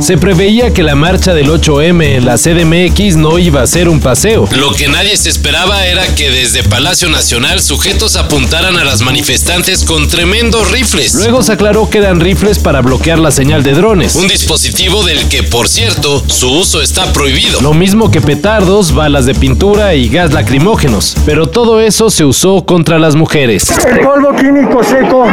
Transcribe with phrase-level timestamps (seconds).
[0.00, 4.00] Se preveía que la marcha del 8M en la CDMX no iba a ser un
[4.00, 4.48] paseo.
[4.56, 9.84] Lo que nadie se esperaba era que desde Palacio Nacional sujetos apuntaran a las manifestantes
[9.84, 11.14] con tremendos rifles.
[11.14, 14.14] Luego se aclaró que eran rifles para bloquear la señal de drones.
[14.16, 17.60] Un dispositivo del que, por cierto, su uso está prohibido.
[17.60, 21.16] Lo mismo que petardos, balas de pintura y gas lacrimógenos.
[21.24, 23.64] Pero todo eso se usó contra las mujeres.
[23.86, 25.26] El polvo químico seco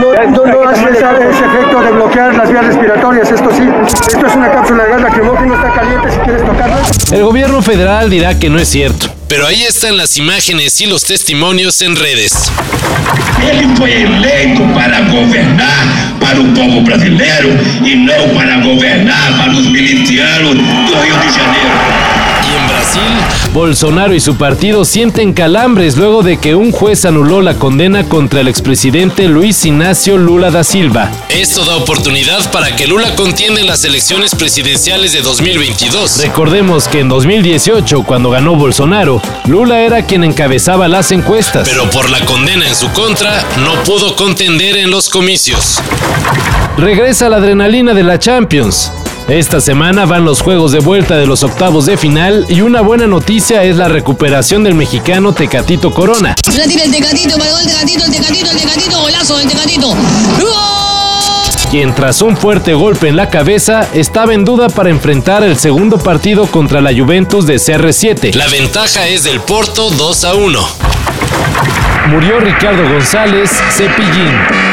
[0.00, 3.62] no, no, no hace ese efecto de bloquear las vías respiratorias, esto sí.
[4.08, 6.76] Esto es una cápsula de gas lacrimógeno, está caliente si quieres tocarlo.
[7.12, 9.08] El gobierno federal dirá que no es cierto.
[9.28, 12.52] Pero ahí están las imágenes y los testimonios en redes.
[13.42, 15.86] Ele foi eleito para governar
[16.20, 17.48] para o povo brasileiro
[17.82, 22.11] e não para governar para os milicianos do Rio de Janeiro.
[22.92, 28.04] Brasil, Bolsonaro y su partido sienten calambres luego de que un juez anuló la condena
[28.04, 31.10] contra el expresidente Luis Ignacio Lula da Silva.
[31.30, 36.18] esto da oportunidad para que Lula contienda en las elecciones presidenciales de 2022.
[36.22, 41.68] Recordemos que en 2018, cuando ganó Bolsonaro, Lula era quien encabezaba las encuestas.
[41.68, 45.80] Pero por la condena en su contra, no pudo contender en los comicios.
[46.76, 48.92] Regresa la adrenalina de la Champions.
[49.32, 53.06] Esta semana van los juegos de vuelta de los octavos de final y una buena
[53.06, 58.04] noticia es la recuperación del mexicano Tecatito Corona, La tira el tecatito, para el tecatito,
[58.04, 59.88] el tecatito, el tecatito, golazo del tecatito.
[59.88, 61.70] ¡Gol!
[61.70, 65.96] quien tras un fuerte golpe en la cabeza estaba en duda para enfrentar el segundo
[65.96, 68.34] partido contra la Juventus de CR7.
[68.34, 70.68] La ventaja es del Porto 2 a 1.
[72.08, 74.71] Murió Ricardo González Cepillín.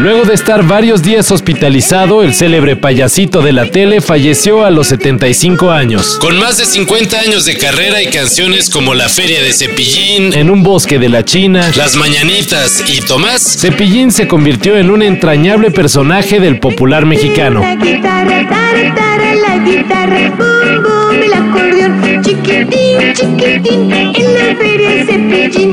[0.00, 4.86] Luego de estar varios días hospitalizado, el célebre payasito de la tele falleció a los
[4.86, 6.16] 75 años.
[6.18, 10.48] Con más de 50 años de carrera y canciones como La Feria de Cepillín, En
[10.48, 15.70] un bosque de la China, Las Mañanitas y Tomás, Cepillín se convirtió en un entrañable
[15.70, 17.60] personaje del popular mexicano.
[17.60, 24.69] La guitarra, tar, tar, la guitarra, boom, boom, el acordeón, chiquitín, chiquitín, en la.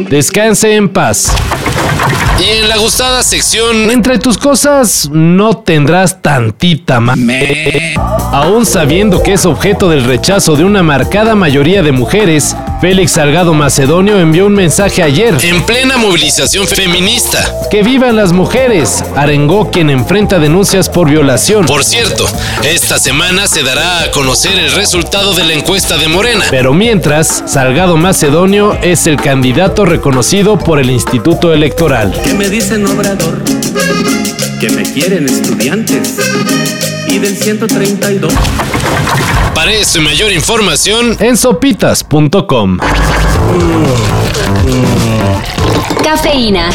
[0.09, 1.33] Descanse en paz.
[2.39, 7.17] y en la gustada sección Entre tus cosas no tendrás tantita más.
[8.31, 13.55] Aún sabiendo que es objeto del rechazo de una marcada mayoría de mujeres, Félix Salgado
[13.55, 15.35] Macedonio envió un mensaje ayer.
[15.43, 17.51] en plena movilización feminista.
[17.71, 21.65] Que vivan las mujeres, arengó quien enfrenta denuncias por violación.
[21.65, 22.27] Por cierto,
[22.63, 26.45] esta semana se dará a conocer el resultado de la encuesta de Morena.
[26.51, 32.13] Pero mientras, Salgado Macedonio es el candidato reconocido por el Instituto Electoral.
[32.23, 33.41] que me dicen obrador,
[34.59, 36.17] que me quieren estudiantes
[37.07, 38.33] y del 132.
[39.53, 42.77] Para eso y mayor información, En sopitas.com.
[46.03, 46.69] Cafeína.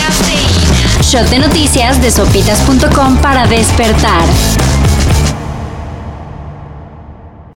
[1.02, 4.24] Shot de noticias de sopitas.com para despertar.